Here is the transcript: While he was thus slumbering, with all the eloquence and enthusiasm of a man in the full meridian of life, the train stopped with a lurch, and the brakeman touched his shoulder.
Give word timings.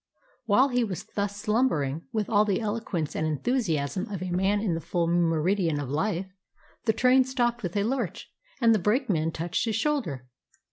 While 0.45 0.69
he 0.69 0.83
was 0.83 1.03
thus 1.03 1.37
slumbering, 1.37 2.07
with 2.11 2.27
all 2.27 2.43
the 2.43 2.59
eloquence 2.59 3.13
and 3.15 3.27
enthusiasm 3.27 4.07
of 4.11 4.23
a 4.23 4.31
man 4.31 4.59
in 4.59 4.73
the 4.73 4.81
full 4.81 5.05
meridian 5.05 5.79
of 5.79 5.91
life, 5.91 6.33
the 6.85 6.93
train 6.93 7.23
stopped 7.23 7.61
with 7.61 7.77
a 7.77 7.83
lurch, 7.83 8.31
and 8.59 8.73
the 8.73 8.79
brakeman 8.79 9.29
touched 9.31 9.65
his 9.65 9.75
shoulder. 9.75 10.25